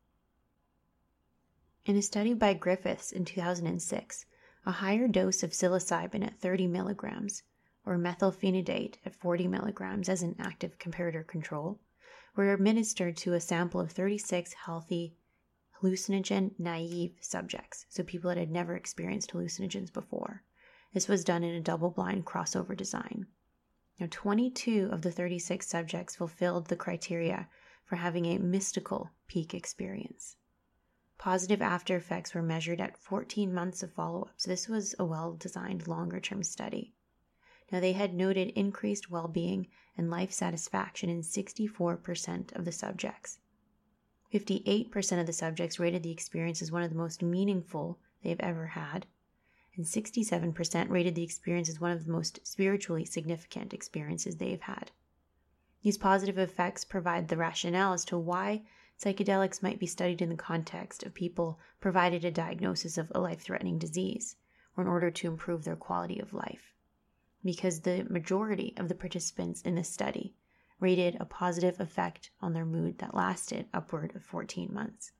In 1.87 1.97
a 1.97 2.03
study 2.03 2.35
by 2.35 2.53
Griffiths 2.53 3.11
in 3.11 3.25
2006, 3.25 4.27
a 4.67 4.71
higher 4.71 5.09
dose 5.09 5.43
of 5.43 5.53
psilocybin 5.53 6.27
at 6.27 6.43
30 6.43 6.67
milligrams 6.67 7.43
or 7.87 7.97
methylphenidate 7.97 8.97
at 9.07 9.15
40 9.15 9.49
milligrams 9.49 10.11
as 10.11 10.23
an 10.23 10.37
active 10.39 10.79
comparator 10.79 11.27
control 11.27 11.81
were 12.35 12.53
administered 12.53 13.17
to 13.17 13.33
a 13.33 13.41
sample 13.41 13.81
of 13.81 13.93
36 13.93 14.53
healthy 14.53 15.17
hallucinogen 15.81 16.59
naive 16.59 17.17
subjects, 17.21 17.87
so 17.89 18.03
people 18.03 18.29
that 18.29 18.39
had 18.39 18.51
never 18.51 18.77
experienced 18.77 19.33
hallucinogens 19.33 19.93
before. 19.93 20.43
This 20.93 21.09
was 21.09 21.25
done 21.25 21.45
in 21.45 21.55
a 21.55 21.61
double 21.61 21.91
blind 21.91 22.25
crossover 22.25 22.77
design. 22.77 23.27
Now, 23.99 24.09
22 24.11 24.89
of 24.93 25.03
the 25.03 25.11
36 25.11 25.67
subjects 25.67 26.17
fulfilled 26.17 26.69
the 26.69 26.77
criteria 26.77 27.49
for 27.85 27.97
having 27.97 28.27
a 28.27 28.39
mystical 28.39 29.11
peak 29.27 29.55
experience. 29.55 30.37
Positive 31.19 31.63
after 31.63 31.97
effects 31.97 32.35
were 32.35 32.43
measured 32.43 32.81
at 32.81 32.99
14 32.99 33.53
months 33.53 33.83
of 33.83 33.93
follow 33.93 34.23
up, 34.23 34.35
so 34.37 34.51
this 34.51 34.69
was 34.69 34.95
a 34.99 35.05
well 35.05 35.33
designed 35.33 35.89
longer 35.89 36.21
term 36.21 36.43
study. 36.43 36.95
Now, 37.73 37.81
they 37.81 37.93
had 37.93 38.15
noted 38.15 38.51
increased 38.51 39.11
well 39.11 39.29
being 39.29 39.69
and 39.97 40.11
life 40.11 40.31
satisfaction 40.31 41.09
in 41.09 41.23
64% 41.23 42.55
of 42.55 42.65
the 42.65 42.73
subjects. 42.73 43.39
58% 44.33 45.21
of 45.21 45.27
the 45.27 45.33
subjects 45.33 45.79
rated 45.79 46.03
the 46.03 46.11
experience 46.11 46.61
as 46.61 46.73
one 46.73 46.83
of 46.83 46.91
the 46.91 46.97
most 46.97 47.23
meaningful 47.23 47.99
they've 48.23 48.41
ever 48.41 48.67
had, 48.67 49.07
and 49.77 49.85
67% 49.85 50.91
rated 50.91 51.15
the 51.15 51.23
experience 51.23 51.69
as 51.69 51.81
one 51.81 51.93
of 51.93 52.05
the 52.05 52.13
most 52.13 52.45
spiritually 52.47 53.05
significant 53.05 53.73
experiences 53.73 54.37
they've 54.37 54.63
had. 54.63 54.91
These 55.83 55.99
positive 55.99 56.39
effects 56.39 56.85
provide 56.85 57.29
the 57.29 57.37
rationale 57.37 57.93
as 57.93 58.05
to 58.07 58.19
why 58.19 58.63
psychedelics 58.99 59.63
might 59.63 59.79
be 59.79 59.87
studied 59.87 60.23
in 60.23 60.31
the 60.31 60.37
context 60.37 61.03
of 61.05 61.15
people 61.15 61.61
provided 61.81 62.25
a 62.25 62.31
diagnosis 62.31 62.99
of 62.99 63.13
a 63.15 63.21
life 63.21 63.43
threatening 63.43 63.79
disease 63.79 64.37
or 64.77 64.83
in 64.83 64.89
order 64.89 65.11
to 65.11 65.29
improve 65.29 65.65
their 65.65 65.77
quality 65.77 66.19
of 66.19 66.33
life. 66.33 66.73
Because 67.45 67.83
the 67.83 68.05
majority 68.11 68.75
of 68.77 68.89
the 68.89 68.95
participants 68.95 69.63
in 69.63 69.75
this 69.75 69.89
study 69.89 70.35
rated 70.79 71.17
a 71.19 71.25
positive 71.25 71.81
effect 71.81 72.31
on 72.41 72.53
their 72.53 72.67
mood 72.67 72.99
that 72.99 73.15
lasted 73.15 73.67
upward 73.73 74.15
of 74.15 74.23
14 74.23 74.73
months. 74.73 75.13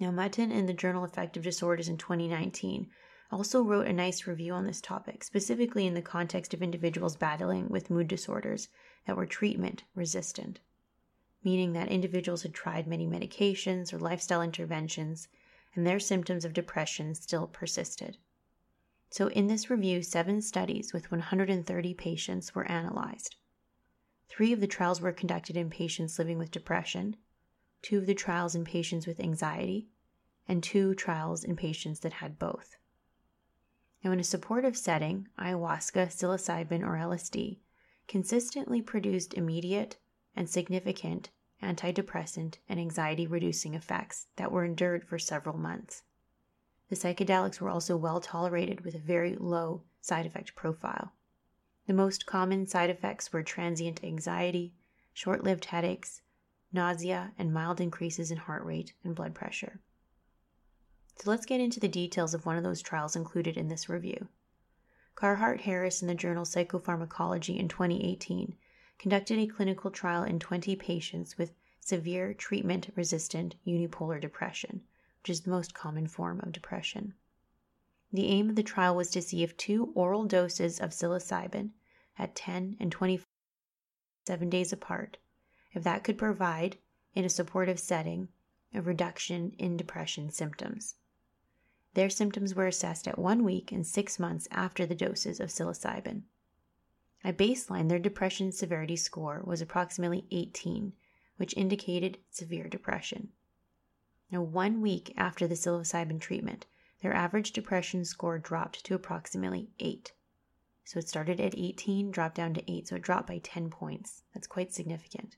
Now, 0.00 0.10
Mutton 0.10 0.50
in 0.50 0.66
the 0.66 0.72
Journal 0.72 1.04
of 1.04 1.10
Affective 1.10 1.44
Disorders 1.44 1.88
in 1.88 1.96
2019 1.96 2.90
also 3.30 3.62
wrote 3.62 3.86
a 3.86 3.92
nice 3.92 4.26
review 4.26 4.52
on 4.52 4.66
this 4.66 4.80
topic, 4.80 5.22
specifically 5.22 5.86
in 5.86 5.94
the 5.94 6.02
context 6.02 6.52
of 6.52 6.62
individuals 6.62 7.16
battling 7.16 7.68
with 7.68 7.90
mood 7.90 8.08
disorders 8.08 8.68
that 9.06 9.16
were 9.16 9.26
treatment 9.26 9.84
resistant, 9.94 10.60
meaning 11.42 11.72
that 11.72 11.88
individuals 11.88 12.42
had 12.42 12.54
tried 12.54 12.86
many 12.86 13.06
medications 13.06 13.92
or 13.92 13.98
lifestyle 13.98 14.42
interventions 14.42 15.28
and 15.74 15.86
their 15.86 16.00
symptoms 16.00 16.44
of 16.44 16.52
depression 16.52 17.14
still 17.14 17.46
persisted. 17.46 18.18
So, 19.10 19.28
in 19.28 19.46
this 19.46 19.70
review, 19.70 20.02
seven 20.02 20.40
studies 20.42 20.92
with 20.92 21.10
130 21.10 21.94
patients 21.94 22.54
were 22.54 22.70
analyzed. 22.70 23.36
Three 24.28 24.52
of 24.52 24.60
the 24.60 24.66
trials 24.66 25.00
were 25.00 25.12
conducted 25.12 25.56
in 25.56 25.70
patients 25.70 26.18
living 26.18 26.38
with 26.38 26.50
depression, 26.50 27.16
two 27.82 27.98
of 27.98 28.06
the 28.06 28.14
trials 28.14 28.54
in 28.54 28.64
patients 28.64 29.06
with 29.06 29.20
anxiety, 29.20 29.88
and 30.48 30.62
two 30.62 30.94
trials 30.94 31.44
in 31.44 31.56
patients 31.56 32.00
that 32.00 32.14
had 32.14 32.38
both. 32.38 32.76
Now, 34.02 34.12
in 34.12 34.20
a 34.20 34.24
supportive 34.24 34.76
setting, 34.76 35.28
ayahuasca, 35.38 36.08
psilocybin, 36.08 36.82
or 36.82 36.96
LSD 36.96 37.58
consistently 38.06 38.82
produced 38.82 39.34
immediate 39.34 39.96
and 40.36 40.48
significant 40.48 41.30
antidepressant 41.62 42.58
and 42.68 42.78
anxiety 42.78 43.26
reducing 43.26 43.74
effects 43.74 44.26
that 44.36 44.52
were 44.52 44.64
endured 44.64 45.04
for 45.04 45.18
several 45.18 45.56
months. 45.56 46.02
The 46.90 46.96
psychedelics 46.96 47.60
were 47.60 47.70
also 47.70 47.96
well 47.96 48.20
tolerated 48.20 48.82
with 48.82 48.94
a 48.94 48.98
very 48.98 49.36
low 49.36 49.84
side 50.00 50.26
effect 50.26 50.54
profile. 50.54 51.12
The 51.86 51.92
most 51.92 52.24
common 52.24 52.66
side 52.66 52.88
effects 52.88 53.32
were 53.32 53.42
transient 53.42 54.02
anxiety, 54.02 54.72
short 55.12 55.44
lived 55.44 55.66
headaches, 55.66 56.22
nausea, 56.72 57.32
and 57.38 57.52
mild 57.52 57.80
increases 57.80 58.30
in 58.30 58.38
heart 58.38 58.64
rate 58.64 58.94
and 59.04 59.14
blood 59.14 59.34
pressure. 59.34 59.80
So 61.16 61.30
let's 61.30 61.46
get 61.46 61.60
into 61.60 61.80
the 61.80 61.88
details 61.88 62.34
of 62.34 62.46
one 62.46 62.56
of 62.56 62.64
those 62.64 62.82
trials 62.82 63.16
included 63.16 63.56
in 63.56 63.68
this 63.68 63.88
review. 63.88 64.28
Carhart 65.14 65.60
Harris 65.60 66.02
in 66.02 66.08
the 66.08 66.14
journal 66.14 66.44
Psychopharmacology 66.44 67.58
in 67.58 67.68
2018 67.68 68.56
conducted 68.98 69.38
a 69.38 69.46
clinical 69.46 69.90
trial 69.90 70.24
in 70.24 70.38
20 70.38 70.74
patients 70.76 71.38
with 71.38 71.54
severe 71.80 72.32
treatment 72.34 72.90
resistant 72.96 73.54
unipolar 73.66 74.20
depression, 74.20 74.82
which 75.22 75.30
is 75.30 75.42
the 75.42 75.50
most 75.50 75.74
common 75.74 76.06
form 76.08 76.40
of 76.40 76.50
depression. 76.50 77.14
The 78.14 78.28
aim 78.28 78.48
of 78.48 78.54
the 78.54 78.62
trial 78.62 78.94
was 78.94 79.10
to 79.10 79.20
see 79.20 79.42
if 79.42 79.56
two 79.56 79.90
oral 79.96 80.24
doses 80.24 80.78
of 80.78 80.90
psilocybin 80.90 81.72
at 82.16 82.36
10 82.36 82.76
and 82.78 82.92
27 82.92 84.48
days 84.48 84.72
apart 84.72 85.18
if 85.72 85.82
that 85.82 86.04
could 86.04 86.16
provide, 86.16 86.78
in 87.16 87.24
a 87.24 87.28
supportive 87.28 87.80
setting, 87.80 88.28
a 88.72 88.80
reduction 88.80 89.56
in 89.58 89.76
depression 89.76 90.30
symptoms. 90.30 90.94
Their 91.94 92.08
symptoms 92.08 92.54
were 92.54 92.68
assessed 92.68 93.08
at 93.08 93.18
one 93.18 93.42
week 93.42 93.72
and 93.72 93.84
six 93.84 94.20
months 94.20 94.46
after 94.52 94.86
the 94.86 94.94
doses 94.94 95.40
of 95.40 95.50
psilocybin. 95.50 96.22
At 97.24 97.36
baseline, 97.36 97.88
their 97.88 97.98
depression 97.98 98.52
severity 98.52 98.94
score 98.94 99.42
was 99.44 99.60
approximately 99.60 100.24
18, 100.30 100.92
which 101.36 101.56
indicated 101.56 102.18
severe 102.30 102.68
depression. 102.68 103.32
Now, 104.30 104.42
one 104.42 104.80
week 104.80 105.12
after 105.16 105.48
the 105.48 105.56
psilocybin 105.56 106.20
treatment, 106.20 106.66
their 107.04 107.12
average 107.12 107.52
depression 107.52 108.02
score 108.02 108.38
dropped 108.38 108.82
to 108.82 108.94
approximately 108.94 109.68
8. 109.78 110.14
So 110.86 110.98
it 110.98 111.06
started 111.06 111.38
at 111.38 111.54
18, 111.54 112.10
dropped 112.10 112.34
down 112.34 112.54
to 112.54 112.72
8, 112.72 112.88
so 112.88 112.96
it 112.96 113.02
dropped 113.02 113.26
by 113.26 113.40
10 113.44 113.68
points. 113.68 114.22
That's 114.32 114.46
quite 114.46 114.72
significant. 114.72 115.36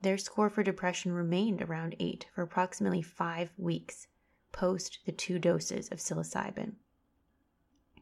Their 0.00 0.18
score 0.18 0.50
for 0.50 0.64
depression 0.64 1.12
remained 1.12 1.62
around 1.62 1.94
8 2.00 2.26
for 2.34 2.42
approximately 2.42 3.02
5 3.02 3.52
weeks 3.56 4.08
post 4.50 4.98
the 5.06 5.12
two 5.12 5.38
doses 5.38 5.90
of 5.90 6.00
psilocybin. 6.00 6.72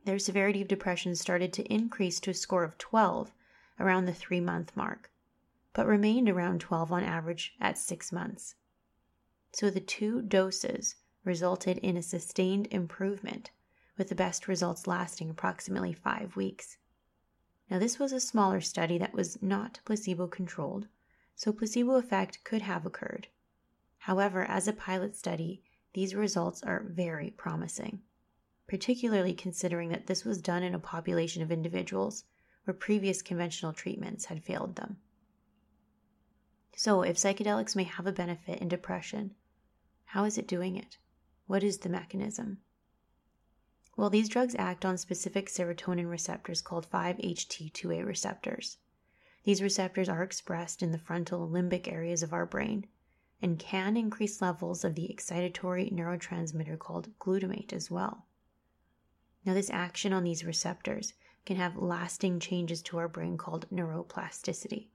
Their 0.07 0.19
severity 0.19 0.63
of 0.63 0.69
depression 0.69 1.15
started 1.15 1.53
to 1.53 1.71
increase 1.71 2.19
to 2.21 2.31
a 2.31 2.35
score 2.35 2.65
of 2.65 2.79
12 2.79 3.35
around 3.79 4.07
the 4.07 4.15
3 4.15 4.41
month 4.41 4.75
mark, 4.75 5.11
but 5.75 5.87
remained 5.87 6.31
around 6.31 6.63
12 6.63 6.91
on 6.91 7.05
average 7.05 7.55
at 7.61 7.77
6 7.77 8.13
months. 8.13 8.55
So 9.53 9.69
the 9.69 9.79
two 9.79 10.23
doses 10.23 10.97
resulted 11.27 11.77
in 11.79 11.97
a 11.97 12.03
sustained 12.03 12.69
improvement, 12.71 13.51
with 13.99 14.09
the 14.09 14.15
best 14.15 14.49
results 14.49 14.87
lasting 14.87 15.29
approximately 15.29 15.93
5 15.93 16.37
weeks. 16.37 16.79
Now, 17.69 17.79
this 17.79 17.99
was 17.99 18.13
a 18.13 18.21
smaller 18.21 18.61
study 18.61 18.97
that 18.99 19.13
was 19.13 19.43
not 19.43 19.81
placebo 19.85 20.29
controlled 20.29 20.89
so 21.37 21.53
placebo 21.53 21.97
effect 21.97 22.43
could 22.45 22.63
have 22.63 22.87
occurred. 22.87 23.29
However, 23.99 24.45
as 24.45 24.67
a 24.67 24.73
pilot 24.73 25.15
study, 25.15 25.63
these 25.93 26.15
results 26.15 26.63
are 26.63 26.87
very 26.89 27.31
promising, 27.31 28.01
particularly 28.67 29.35
considering 29.35 29.91
that 29.91 30.07
this 30.07 30.25
was 30.25 30.41
done 30.41 30.63
in 30.63 30.75
a 30.75 30.79
population 30.79 31.43
of 31.43 31.53
individuals 31.53 32.25
where 32.65 32.75
previous 32.75 33.21
conventional 33.21 33.75
treatments 33.75 34.25
had 34.25 34.43
failed 34.43 34.77
them. 34.77 34.97
So, 36.75 37.03
if 37.03 37.17
psychedelics 37.17 37.77
may 37.77 37.85
have 37.85 38.07
a 38.07 38.13
benefit 38.13 38.61
in 38.61 38.69
depression, 38.69 39.35
how 40.07 40.25
is 40.25 40.39
it 40.39 40.49
doing 40.49 40.77
it? 40.77 40.97
What 41.47 41.63
is 41.63 41.79
the 41.79 41.89
mechanism? 41.89 42.59
Well, 43.97 44.11
these 44.11 44.29
drugs 44.29 44.57
act 44.59 44.85
on 44.85 44.99
specific 44.99 45.49
serotonin 45.49 46.11
receptors 46.11 46.61
called 46.61 46.91
5-HT2A 46.91 48.05
receptors. 48.05 48.79
These 49.45 49.63
receptors 49.63 50.09
are 50.09 50.25
expressed 50.25 50.83
in 50.83 50.91
the 50.91 50.99
frontal 50.99 51.49
limbic 51.49 51.87
areas 51.87 52.25
of 52.25 52.33
our 52.33 52.47
brain 52.47 52.89
and 53.41 53.61
can 53.61 53.97
increase 53.97 54.43
levels 54.43 54.85
of 54.85 54.97
the 54.97 55.09
excitatory 55.09 55.93
neurotransmitter 55.93 56.79
called 56.79 57.17
glutamate 57.21 57.73
as 57.73 57.91
well. 57.91 58.27
Now, 59.45 59.55
this 59.55 59.71
action 59.71 60.13
on 60.13 60.25
these 60.25 60.45
receptors 60.45 61.15
can 61.45 61.57
have 61.59 61.77
lasting 61.77 62.41
changes 62.41 62.83
to 62.83 62.99
our 62.99 63.09
brain 63.09 63.39
called 63.39 63.71
neuroplasticity. 63.71 64.89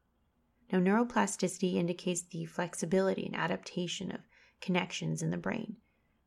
Now, 0.70 0.80
neuroplasticity 0.80 1.76
indicates 1.76 2.24
the 2.24 2.44
flexibility 2.44 3.26
and 3.26 3.36
adaptation 3.38 4.12
of 4.12 4.28
connections 4.60 5.22
in 5.22 5.30
the 5.30 5.38
brain. 5.38 5.78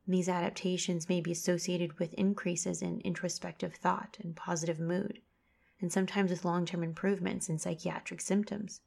These 0.07 0.29
adaptations 0.29 1.09
may 1.09 1.19
be 1.19 1.31
associated 1.31 1.97
with 1.97 2.13
increases 2.13 2.83
in 2.83 3.01
introspective 3.01 3.73
thought 3.73 4.17
and 4.21 4.35
positive 4.35 4.79
mood, 4.79 5.19
and 5.81 5.91
sometimes 5.91 6.29
with 6.29 6.45
long 6.45 6.65
term 6.65 6.83
improvements 6.83 7.49
in 7.49 7.57
psychiatric 7.57 8.21
symptoms, 8.21 8.81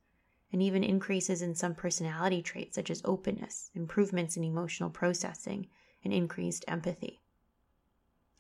and 0.52 0.62
even 0.62 0.84
increases 0.84 1.42
in 1.42 1.56
some 1.56 1.74
personality 1.74 2.40
traits 2.40 2.76
such 2.76 2.88
as 2.88 3.02
openness, 3.04 3.72
improvements 3.74 4.36
in 4.36 4.44
emotional 4.44 4.90
processing, 4.90 5.68
and 6.04 6.12
increased 6.12 6.64
empathy. 6.68 7.20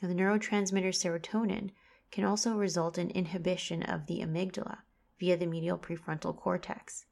Now, 0.00 0.06
the 0.06 0.14
neurotransmitter 0.14 0.94
serotonin 0.94 1.72
can 2.12 2.24
also 2.24 2.56
result 2.56 2.96
in 2.96 3.10
inhibition 3.10 3.82
of 3.82 4.06
the 4.06 4.20
amygdala 4.20 4.78
via 5.18 5.36
the 5.36 5.46
medial 5.46 5.78
prefrontal 5.78 6.36
cortex. 6.36 7.06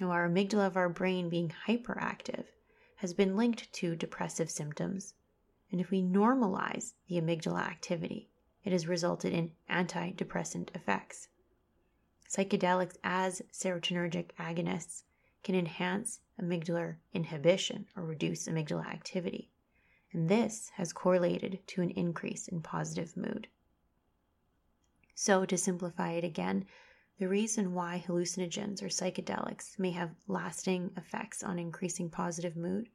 Now, 0.00 0.12
our 0.12 0.26
amygdala 0.26 0.66
of 0.66 0.78
our 0.78 0.88
brain 0.88 1.28
being 1.28 1.52
hyperactive 1.66 2.46
has 2.98 3.14
been 3.14 3.36
linked 3.36 3.72
to 3.72 3.94
depressive 3.94 4.50
symptoms, 4.50 5.14
and 5.70 5.80
if 5.80 5.90
we 5.90 6.02
normalize 6.02 6.94
the 7.06 7.14
amygdala 7.14 7.60
activity, 7.60 8.28
it 8.64 8.72
has 8.72 8.88
resulted 8.88 9.32
in 9.32 9.52
antidepressant 9.70 10.74
effects. 10.74 11.28
Psychedelics 12.28 12.96
as 13.04 13.40
serotonergic 13.52 14.30
agonists 14.36 15.04
can 15.44 15.54
enhance 15.54 16.18
amygdalar 16.42 16.96
inhibition 17.14 17.86
or 17.94 18.02
reduce 18.02 18.48
amygdala 18.48 18.86
activity, 18.88 19.48
and 20.12 20.28
this 20.28 20.72
has 20.74 20.92
correlated 20.92 21.60
to 21.68 21.82
an 21.82 21.90
increase 21.90 22.48
in 22.48 22.60
positive 22.60 23.16
mood. 23.16 23.46
So, 25.14 25.44
to 25.44 25.56
simplify 25.56 26.12
it 26.12 26.24
again, 26.24 26.64
the 27.18 27.28
reason 27.28 27.74
why 27.74 28.04
hallucinogens 28.06 28.80
or 28.80 28.86
psychedelics 28.86 29.76
may 29.76 29.90
have 29.90 30.14
lasting 30.28 30.90
effects 30.96 31.42
on 31.42 31.58
increasing 31.58 32.08
positive 32.08 32.56
mood 32.56 32.88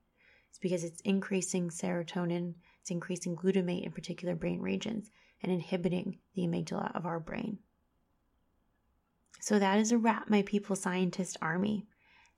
is 0.51 0.59
because 0.59 0.85
it's 0.85 1.01
increasing 1.01 1.69
serotonin, 1.69 2.53
it's 2.79 2.91
increasing 2.91 3.35
glutamate 3.35 3.83
in 3.83 3.91
particular 3.91 4.33
brain 4.33 4.61
regions, 4.61 5.11
and 5.41 5.51
inhibiting 5.51 6.19
the 6.35 6.43
amygdala 6.43 6.95
of 6.95 7.05
our 7.05 7.19
brain. 7.19 7.57
So 9.41 9.59
that 9.59 9.77
is 9.77 9.91
a 9.91 9.97
wrap, 9.97 10.29
my 10.29 10.41
people 10.43 10.77
scientist 10.77 11.35
army. 11.41 11.85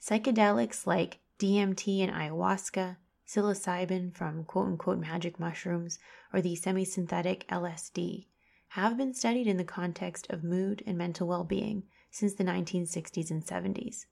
Psychedelics 0.01 0.87
like 0.87 1.19
DMT 1.37 1.99
and 1.99 2.11
ayahuasca, 2.11 2.97
psilocybin 3.27 4.15
from 4.15 4.43
quote 4.43 4.67
unquote 4.67 4.97
magic 4.97 5.39
mushrooms, 5.39 5.99
or 6.33 6.41
the 6.41 6.55
semi 6.55 6.83
synthetic 6.83 7.47
LSD 7.47 8.25
have 8.75 8.97
been 8.97 9.13
studied 9.13 9.47
in 9.47 9.55
the 9.55 9.63
context 9.63 10.27
of 10.29 10.43
mood 10.43 10.83
and 10.85 10.97
mental 10.97 11.25
well 11.25 11.45
being 11.45 11.81
since 12.11 12.33
the 12.33 12.43
1960s 12.43 13.31
and 13.31 13.41
70s. 13.41 14.05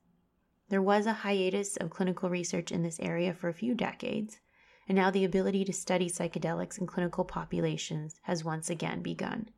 There 0.70 0.82
was 0.82 1.06
a 1.06 1.12
hiatus 1.12 1.76
of 1.76 1.90
clinical 1.90 2.30
research 2.30 2.72
in 2.72 2.82
this 2.82 2.98
area 3.02 3.34
for 3.34 3.50
a 3.50 3.54
few 3.54 3.76
decades, 3.76 4.40
and 4.88 4.96
now 4.96 5.12
the 5.12 5.26
ability 5.26 5.66
to 5.66 5.74
study 5.74 6.10
psychedelics 6.10 6.80
in 6.80 6.88
clinical 6.88 7.26
populations 7.26 8.22
has 8.22 8.46
once 8.46 8.70
again 8.70 9.02
begun. 9.02 9.50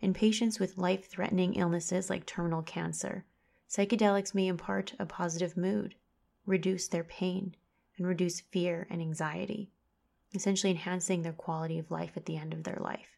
In 0.00 0.14
patients 0.14 0.58
with 0.58 0.78
life 0.78 1.10
threatening 1.10 1.52
illnesses 1.52 2.08
like 2.08 2.24
terminal 2.24 2.62
cancer, 2.62 3.26
psychedelics 3.68 4.34
may 4.34 4.46
impart 4.46 4.94
a 4.98 5.04
positive 5.04 5.58
mood, 5.58 5.94
reduce 6.46 6.88
their 6.88 7.04
pain, 7.04 7.54
and 7.98 8.06
reduce 8.06 8.40
fear 8.40 8.86
and 8.88 9.02
anxiety, 9.02 9.72
essentially 10.32 10.70
enhancing 10.70 11.20
their 11.20 11.34
quality 11.34 11.78
of 11.78 11.90
life 11.90 12.16
at 12.16 12.24
the 12.24 12.38
end 12.38 12.54
of 12.54 12.64
their 12.64 12.78
life. 12.80 13.15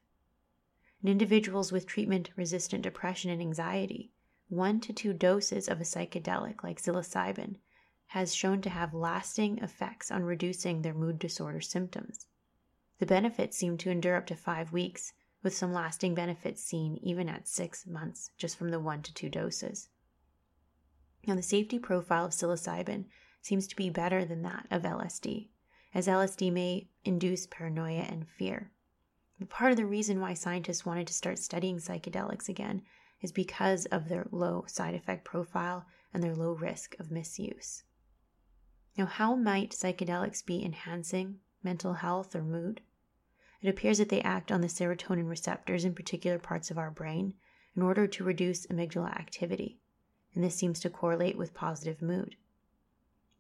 In 1.01 1.09
individuals 1.09 1.71
with 1.71 1.87
treatment 1.87 2.31
resistant 2.35 2.83
depression 2.83 3.31
and 3.31 3.41
anxiety, 3.41 4.11
one 4.49 4.81
to 4.81 4.93
two 4.93 5.13
doses 5.13 5.69
of 5.69 5.81
a 5.81 5.85
psychedelic 5.85 6.65
like 6.65 6.83
psilocybin 6.83 7.57
has 8.09 8.35
shown 8.35 8.61
to 8.63 8.71
have 8.71 8.95
lasting 8.95 9.59
effects 9.59 10.11
on 10.11 10.25
reducing 10.25 10.83
their 10.83 10.95
mood 10.95 11.19
disorder 11.19 11.61
symptoms. 11.61 12.27
The 12.99 13.07
benefits 13.07 13.57
seem 13.57 13.77
to 13.79 13.91
endure 13.91 14.17
up 14.17 14.27
to 14.27 14.35
five 14.35 14.73
weeks, 14.73 15.13
with 15.43 15.55
some 15.55 15.73
lasting 15.73 16.17
benefits 16.17 16.65
seen 16.65 16.97
even 16.97 17.29
at 17.29 17.47
six 17.47 17.87
months 17.87 18.33
just 18.37 18.57
from 18.57 18.71
the 18.71 18.81
one 18.81 19.03
to 19.03 19.15
two 19.15 19.29
doses. 19.29 19.89
Now, 21.27 21.37
the 21.37 21.43
safety 21.43 21.79
profile 21.79 22.25
of 22.25 22.33
psilocybin 22.33 23.05
seems 23.41 23.69
to 23.69 23.77
be 23.77 23.89
better 23.89 24.25
than 24.25 24.43
that 24.43 24.67
of 24.71 24.83
LSD, 24.83 25.49
as 25.95 26.09
LSD 26.09 26.53
may 26.53 26.89
induce 27.05 27.47
paranoia 27.47 28.01
and 28.01 28.27
fear. 28.27 28.73
Part 29.49 29.71
of 29.71 29.77
the 29.77 29.87
reason 29.87 30.21
why 30.21 30.35
scientists 30.35 30.85
wanted 30.85 31.07
to 31.07 31.15
start 31.15 31.39
studying 31.39 31.79
psychedelics 31.79 32.49
again 32.49 32.83
is 33.21 33.31
because 33.31 33.87
of 33.87 34.09
their 34.09 34.27
low 34.31 34.65
side 34.67 34.95
effect 34.95 35.25
profile 35.25 35.87
and 36.13 36.23
their 36.23 36.35
low 36.35 36.53
risk 36.53 36.97
of 36.99 37.11
misuse. 37.11 37.85
Now, 38.97 39.07
how 39.07 39.37
might 39.37 39.71
psychedelics 39.71 40.45
be 40.45 40.65
enhancing 40.65 41.39
mental 41.63 41.95
health 41.95 42.35
or 42.35 42.43
mood? 42.43 42.81
It 43.63 43.69
appears 43.69 43.99
that 43.99 44.09
they 44.09 44.23
act 44.23 44.51
on 44.51 44.61
the 44.61 44.69
serotonin 44.69 45.29
receptors 45.29 45.85
in 45.85 45.95
particular 45.95 46.39
parts 46.39 46.71
of 46.71 46.79
our 46.79 46.91
brain 46.91 47.35
in 47.77 47.83
order 47.83 48.07
to 48.09 48.25
reduce 48.25 48.67
amygdala 48.67 49.15
activity, 49.17 49.79
and 50.35 50.43
this 50.43 50.57
seems 50.57 50.81
to 50.81 50.91
correlate 50.91 51.37
with 51.37 51.55
positive 51.55 52.03
mood. 52.03 52.37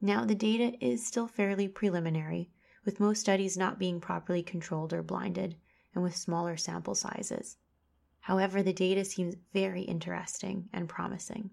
Now, 0.00 0.24
the 0.24 0.34
data 0.34 0.76
is 0.84 1.04
still 1.04 1.26
fairly 1.26 1.66
preliminary, 1.66 2.50
with 2.84 3.00
most 3.00 3.20
studies 3.20 3.56
not 3.56 3.80
being 3.80 4.00
properly 4.00 4.44
controlled 4.44 4.92
or 4.92 5.02
blinded, 5.02 5.56
and 5.94 6.02
with 6.02 6.16
smaller 6.16 6.56
sample 6.56 6.94
sizes. 6.94 7.56
However, 8.20 8.62
the 8.62 8.72
data 8.72 9.04
seems 9.04 9.36
very 9.52 9.82
interesting 9.82 10.68
and 10.72 10.88
promising. 10.88 11.50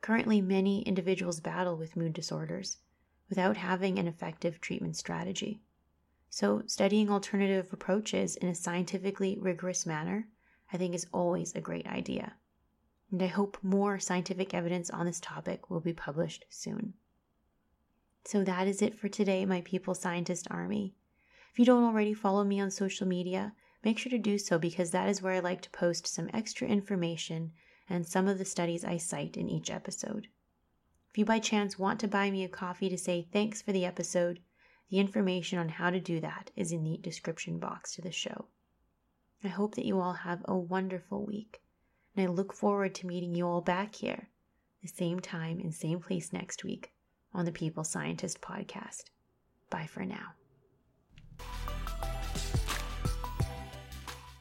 Currently, 0.00 0.40
many 0.40 0.82
individuals 0.82 1.40
battle 1.40 1.76
with 1.76 1.96
mood 1.96 2.12
disorders 2.12 2.78
without 3.28 3.56
having 3.56 3.98
an 3.98 4.06
effective 4.06 4.60
treatment 4.60 4.96
strategy. 4.96 5.60
So, 6.30 6.62
studying 6.66 7.10
alternative 7.10 7.72
approaches 7.72 8.36
in 8.36 8.48
a 8.48 8.54
scientifically 8.54 9.36
rigorous 9.40 9.86
manner, 9.86 10.28
I 10.72 10.76
think, 10.76 10.94
is 10.94 11.06
always 11.12 11.54
a 11.54 11.60
great 11.60 11.86
idea. 11.86 12.34
And 13.10 13.22
I 13.22 13.26
hope 13.26 13.58
more 13.62 13.98
scientific 13.98 14.54
evidence 14.54 14.90
on 14.90 15.06
this 15.06 15.20
topic 15.20 15.70
will 15.70 15.80
be 15.80 15.92
published 15.92 16.44
soon. 16.50 16.94
So, 18.24 18.44
that 18.44 18.68
is 18.68 18.82
it 18.82 18.94
for 18.94 19.08
today, 19.08 19.46
my 19.46 19.62
People 19.62 19.94
Scientist 19.94 20.46
Army. 20.50 20.94
If 21.58 21.62
you 21.62 21.66
don't 21.66 21.82
already 21.82 22.14
follow 22.14 22.44
me 22.44 22.60
on 22.60 22.70
social 22.70 23.04
media, 23.04 23.52
make 23.82 23.98
sure 23.98 24.10
to 24.10 24.18
do 24.18 24.38
so 24.38 24.60
because 24.60 24.92
that 24.92 25.08
is 25.08 25.20
where 25.20 25.32
I 25.32 25.40
like 25.40 25.60
to 25.62 25.70
post 25.70 26.06
some 26.06 26.30
extra 26.32 26.68
information 26.68 27.50
and 27.88 28.06
some 28.06 28.28
of 28.28 28.38
the 28.38 28.44
studies 28.44 28.84
I 28.84 28.96
cite 28.96 29.36
in 29.36 29.48
each 29.48 29.68
episode. 29.68 30.28
If 31.10 31.18
you 31.18 31.24
by 31.24 31.40
chance 31.40 31.76
want 31.76 31.98
to 31.98 32.06
buy 32.06 32.30
me 32.30 32.44
a 32.44 32.48
coffee 32.48 32.88
to 32.88 32.96
say 32.96 33.26
thanks 33.32 33.60
for 33.60 33.72
the 33.72 33.84
episode, 33.84 34.38
the 34.88 35.00
information 35.00 35.58
on 35.58 35.68
how 35.68 35.90
to 35.90 35.98
do 35.98 36.20
that 36.20 36.52
is 36.54 36.70
in 36.70 36.84
the 36.84 36.96
description 36.98 37.58
box 37.58 37.92
to 37.96 38.02
the 38.02 38.12
show. 38.12 38.44
I 39.42 39.48
hope 39.48 39.74
that 39.74 39.84
you 39.84 39.98
all 39.98 40.12
have 40.12 40.44
a 40.44 40.56
wonderful 40.56 41.26
week, 41.26 41.60
and 42.14 42.24
I 42.24 42.30
look 42.30 42.52
forward 42.52 42.94
to 42.94 43.06
meeting 43.08 43.34
you 43.34 43.48
all 43.48 43.62
back 43.62 43.96
here, 43.96 44.28
the 44.80 44.86
same 44.86 45.18
time 45.18 45.58
and 45.58 45.74
same 45.74 45.98
place 45.98 46.32
next 46.32 46.62
week 46.62 46.92
on 47.34 47.46
the 47.46 47.50
People 47.50 47.82
Scientist 47.82 48.40
podcast. 48.40 49.06
Bye 49.70 49.86
for 49.86 50.04
now. 50.04 50.34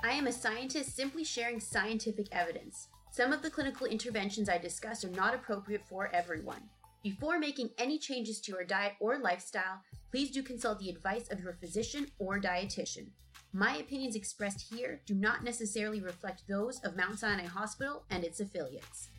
I 0.07 0.11
am 0.11 0.27
a 0.27 0.31
scientist 0.31 0.95
simply 0.95 1.25
sharing 1.25 1.59
scientific 1.59 2.27
evidence. 2.31 2.87
Some 3.11 3.33
of 3.33 3.41
the 3.41 3.49
clinical 3.49 3.85
interventions 3.85 4.47
I 4.47 4.57
discuss 4.57 5.03
are 5.03 5.09
not 5.09 5.35
appropriate 5.35 5.85
for 5.85 6.09
everyone. 6.13 6.61
Before 7.03 7.37
making 7.37 7.71
any 7.77 7.99
changes 7.99 8.39
to 8.41 8.53
your 8.53 8.63
diet 8.63 8.93
or 9.01 9.19
lifestyle, 9.19 9.81
please 10.09 10.31
do 10.31 10.41
consult 10.41 10.79
the 10.79 10.89
advice 10.89 11.29
of 11.29 11.41
your 11.41 11.57
physician 11.59 12.07
or 12.19 12.39
dietitian. 12.39 13.07
My 13.51 13.75
opinions 13.79 14.15
expressed 14.15 14.61
here 14.73 15.01
do 15.05 15.13
not 15.13 15.43
necessarily 15.43 15.99
reflect 15.99 16.43
those 16.47 16.79
of 16.85 16.95
Mount 16.95 17.19
Sinai 17.19 17.45
Hospital 17.45 18.05
and 18.09 18.23
its 18.23 18.39
affiliates. 18.39 19.09